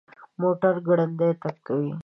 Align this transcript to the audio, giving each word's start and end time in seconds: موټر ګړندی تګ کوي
موټر 0.41 0.73
ګړندی 0.87 1.31
تګ 1.41 1.55
کوي 1.67 1.91